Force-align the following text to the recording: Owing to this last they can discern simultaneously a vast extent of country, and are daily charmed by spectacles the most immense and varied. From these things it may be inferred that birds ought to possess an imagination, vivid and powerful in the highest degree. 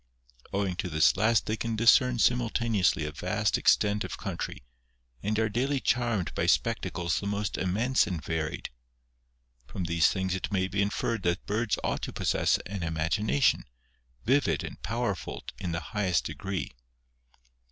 Owing 0.51 0.75
to 0.77 0.89
this 0.89 1.15
last 1.15 1.45
they 1.45 1.55
can 1.55 1.75
discern 1.75 2.17
simultaneously 2.17 3.05
a 3.05 3.11
vast 3.11 3.55
extent 3.55 4.03
of 4.03 4.17
country, 4.17 4.63
and 5.21 5.37
are 5.37 5.47
daily 5.47 5.79
charmed 5.79 6.33
by 6.33 6.47
spectacles 6.47 7.19
the 7.19 7.27
most 7.27 7.55
immense 7.55 8.07
and 8.07 8.19
varied. 8.19 8.71
From 9.67 9.83
these 9.83 10.07
things 10.07 10.33
it 10.33 10.51
may 10.51 10.67
be 10.67 10.81
inferred 10.81 11.21
that 11.21 11.45
birds 11.45 11.77
ought 11.83 12.01
to 12.01 12.11
possess 12.13 12.57
an 12.65 12.81
imagination, 12.81 13.65
vivid 14.25 14.63
and 14.63 14.81
powerful 14.81 15.43
in 15.59 15.71
the 15.71 15.79
highest 15.93 16.23
degree. 16.25 16.71